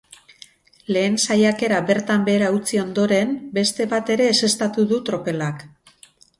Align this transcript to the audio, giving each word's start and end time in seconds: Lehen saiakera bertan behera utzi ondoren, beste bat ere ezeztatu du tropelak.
Lehen 0.95 1.17
saiakera 1.25 1.81
bertan 1.91 2.25
behera 2.31 2.49
utzi 2.57 2.81
ondoren, 2.85 3.37
beste 3.61 3.89
bat 3.95 4.13
ere 4.17 4.29
ezeztatu 4.33 4.91
du 4.95 5.03
tropelak. 5.13 5.67